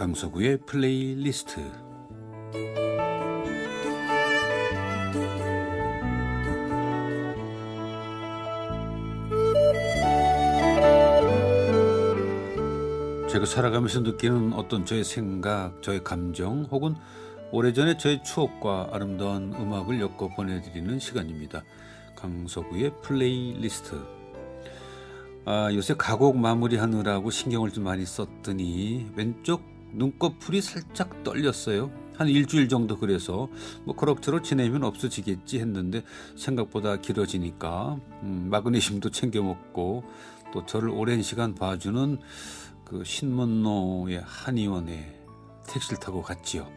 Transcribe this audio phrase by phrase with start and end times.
[0.00, 1.60] 강석우의 플레이리스트
[13.28, 16.94] 제가 살아가면서 느끼는 어떤 저의 생각, 저의 감정 혹은
[17.52, 21.62] 오래전에 저의 추억과 아름다운 음악을 엮어 보내드리는 시간입니다.
[22.16, 24.00] 강석우의 플레이리스트
[25.44, 31.90] 아, 요새 가곡 마무리하느라고 신경을 좀 많이 썼더니 왼쪽 눈꺼풀이 살짝 떨렸어요.
[32.16, 33.48] 한 일주일 정도 그래서
[33.84, 36.02] 뭐 그럭저럭 지내면 없어지겠지 했는데
[36.36, 40.04] 생각보다 길어지니까 음, 마그네슘도 챙겨 먹고
[40.52, 42.18] 또 저를 오랜 시간 봐주는
[42.84, 45.18] 그 신문로의 한의원에
[45.66, 46.68] 택시를 타고 갔지요.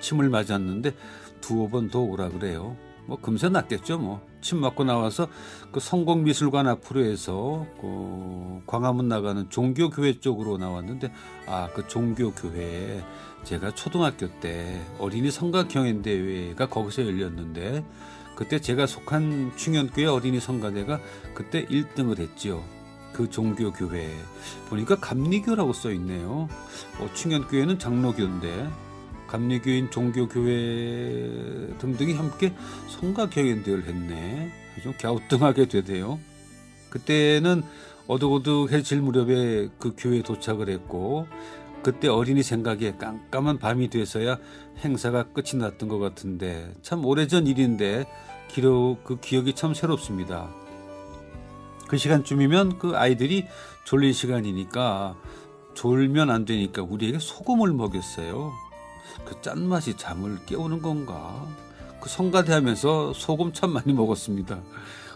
[0.00, 0.94] 침을 맞았는데
[1.40, 2.76] 두어 번 더 오라 그래요.
[3.08, 4.20] 뭐 금세 낫겠죠 뭐.
[4.40, 5.26] 침 맞고 나와서
[5.72, 11.10] 그 성공미술관 앞으로 해서 그 광화문 나가는 종교교회 쪽으로 나왔는데
[11.46, 13.02] 아 그 종교교회에
[13.44, 17.84] 제가 초등학교 때 어린이 성가경연 대회가 거기서 열렸는데
[18.34, 21.00] 그때 제가 속한 충현교회 어린이 성가대가
[21.34, 22.62] 그때 1등을 했지요.
[23.12, 24.12] 그 종교 교회
[24.68, 26.48] 보니까 감리교라고 써 있네요.
[27.00, 28.68] 어, 충현교회는 장로교인데
[29.28, 32.52] 감리교인 종교교회 등등이 함께
[32.88, 34.50] 성가경연대회를 했네.
[34.82, 36.18] 좀 갸우뚱하게 되대요.
[36.90, 37.62] 그때는
[38.06, 41.26] 어둑어둑해질 무렵에 그 교회에 도착을 했고
[41.82, 44.38] 그때 어린이 생각에 깜깜한 밤이 돼서야
[44.78, 48.06] 행사가 끝이 났던 것 같은데 참 오래전 일인데
[48.48, 50.48] 기록 그 기억이 참 새롭습니다.
[51.86, 53.46] 그 시간쯤이면 그 아이들이
[53.84, 55.16] 졸릴 시간이니까
[55.74, 58.52] 졸면 안 되니까 우리에게 소금을 먹였어요.
[59.24, 61.46] 그 짠맛이 잠을 깨우는 건가?
[62.00, 64.60] 그 성가대 하면서 소금 참 많이 먹었습니다.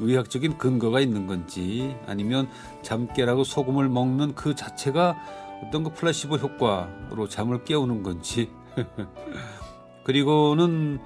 [0.00, 2.48] 의학적인 근거가 있는 건지 아니면
[2.82, 5.16] 잠 깨라고 소금을 먹는 그 자체가
[5.62, 8.50] 어떤 그 플라시보 효과로 잠을 깨우는 건지
[10.04, 10.98] 그리고는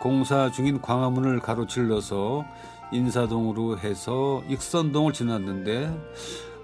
[0.00, 2.44] 공사 중인 광화문을 가로질러서
[2.92, 5.96] 인사동으로 해서 익선동을 지났는데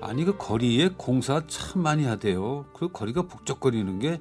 [0.01, 2.65] 아니 그 거리에 공사 참 많이 하대요.
[2.73, 4.21] 그 거리가 북적거리는 게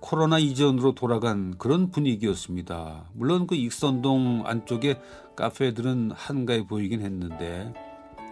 [0.00, 3.04] 코로나 이전으로 돌아간 그런 분위기였습니다.
[3.14, 5.00] 물론 그 익선동 안쪽에
[5.36, 7.72] 카페들은 한가해 보이긴 했는데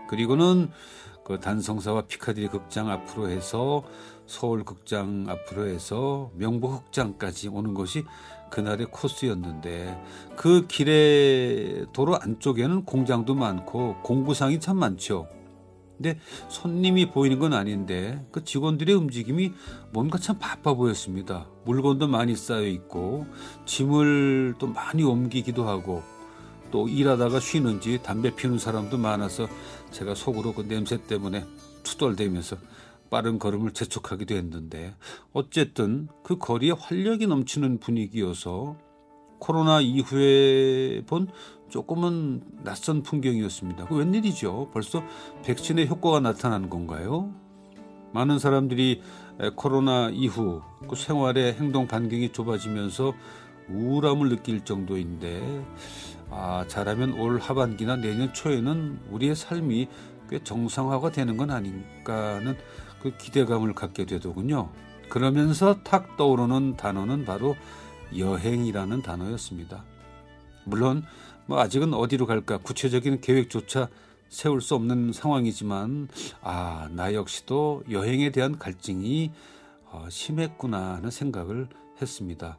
[0.09, 0.71] 그리고는
[1.25, 3.83] 그 단성사와 피카디리 극장 앞으로 해서
[4.27, 8.05] 서울 극장 앞으로 해서 명보 극장까지 오는 것이
[8.51, 10.01] 그날의 코스였는데
[10.37, 15.27] 그 길의 도로 안쪽에는 공장도 많고 공구상이 참 많죠.
[15.97, 16.19] 근데
[16.49, 19.53] 손님이 보이는 건 아닌데 그 직원들의 움직임이
[19.93, 21.49] 뭔가 참 바빠 보였습니다.
[21.65, 23.27] 물건도 많이 쌓여 있고
[23.65, 26.03] 짐을 또 많이 옮기기도 하고
[26.71, 29.49] 또 일하다가 쉬는지 담배 피우는 사람도 많아서
[29.91, 31.45] 제가 속으로 그 냄새 때문에
[31.83, 32.57] 투덜대면서
[33.09, 34.95] 빠른 걸음을 재촉하기도 했는데
[35.33, 38.77] 어쨌든 그 거리에 활력이 넘치는 분위기여서
[39.39, 41.29] 코로나 이후에 본
[41.69, 43.87] 조금은 낯선 풍경이었습니다.
[43.87, 44.71] 그 웬일이죠?
[44.73, 45.03] 벌써
[45.45, 47.33] 백신의 효과가 나타나는 건가요?
[48.13, 49.03] 많은 사람들이
[49.57, 53.13] 코로나 이후 그 생활의 행동 반경이 좁아지면서
[53.69, 55.65] 우울함을 느낄 정도인데
[56.31, 59.89] 아, 잘하면 올 하반기나 내년 초에는 우리의 삶이
[60.31, 62.57] 꽤 정상화가 되는 건 아닌가 하는
[63.03, 64.71] 그 기대감을 갖게 되더군요.
[65.09, 67.55] 그러면서 탁 떠오르는 단어는 바로
[68.17, 69.85] 여행이라는 단어였습니다.
[70.67, 71.05] 물론
[71.47, 73.89] 뭐 아직은 어디로 갈까 구체적인 계획조차
[74.29, 76.09] 세울 수 없는 상황이지만
[76.43, 79.31] 아, 나 역시도 여행에 대한 갈증이
[79.93, 81.69] 어, 심했구나 하는 생각을
[82.03, 82.59] 했습니다.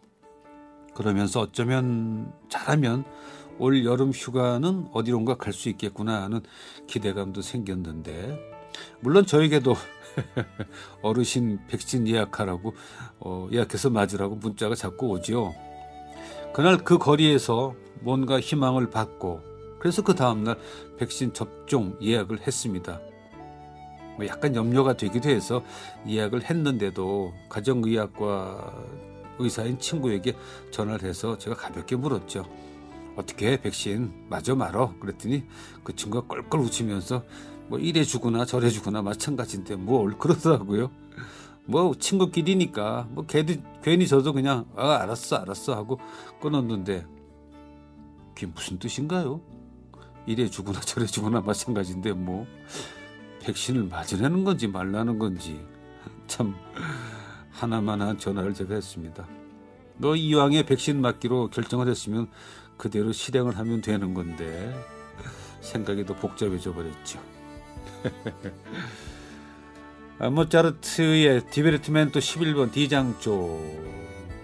[0.96, 3.04] 그러면서 어쩌면 잘하면
[3.60, 6.42] 올 여름 휴가는 어디론가 갈 수 있겠구나 하는
[6.88, 8.40] 기대감도 생겼는데
[9.02, 9.76] 물론 저에게도
[11.04, 12.74] 어르신 백신 예약하라고
[13.20, 15.54] 어, 예약해서 맞으라고 문자가 자꾸 오지요.
[16.54, 19.42] 그날 그 거리에서 뭔가 희망을 받고
[19.80, 20.58] 그래서 그 다음날
[20.98, 23.00] 백신 접종 예약을 했습니다.
[24.18, 25.64] 뭐 약간 염려가 되기도 해서
[26.08, 28.74] 예약을 했는데도 가정의학과
[29.40, 30.36] 의사인 친구에게
[30.72, 32.46] 전화를 해서 제가 가볍게 물었죠.
[33.16, 34.94] 어떻게 백신 맞아 말어?
[35.00, 35.44] 그랬더니
[35.84, 37.24] 그 친구가 껄껄 웃으면서
[37.68, 40.90] 뭐 이래 주구나 저래 주구나 마찬가지인데 뭘 그러더라고요.
[41.66, 46.00] 뭐 친구끼리니까 뭐 괜히 저도 그냥 아 알았어 알았어 하고
[46.42, 47.06] 끊었는데
[48.38, 49.42] 그게 무슨 뜻인가요?
[50.28, 52.46] 이래 주구나 저래 주구나 마찬가지인데 뭐
[53.42, 55.60] 백신을 맞으라는 건지 말라는 건지
[56.28, 56.56] 참
[57.50, 59.28] 하나만한 전화를 제가 했습니다.
[59.98, 62.30] 너 이왕에 백신 맞기로 결정을 했으면
[62.78, 64.72] 그대로 실행을 하면 되는 건데
[65.62, 67.20] 생각이 더 복잡해져 버렸죠.
[70.20, 73.34] 아, 모차르트의 디베르티멘토 11번 D장조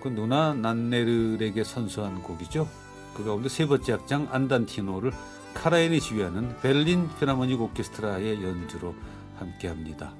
[0.01, 2.82] 그 누나 난네르에게 선수한 곡이죠.
[3.15, 5.11] 그 가운데 세 번째 악장 안단티노를
[5.53, 8.95] 카라인이 지휘하는 베를린 필하모닉 오케스트라의 연주로
[9.37, 10.13] 함께합니다.